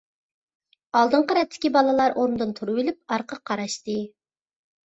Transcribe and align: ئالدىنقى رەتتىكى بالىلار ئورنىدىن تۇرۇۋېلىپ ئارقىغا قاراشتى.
ئالدىنقى 1.01 1.37
رەتتىكى 1.37 1.71
بالىلار 1.75 2.17
ئورنىدىن 2.21 2.57
تۇرۇۋېلىپ 2.61 3.17
ئارقىغا 3.17 3.45
قاراشتى. 3.51 4.01